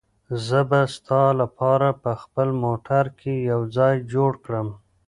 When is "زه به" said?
0.45-0.81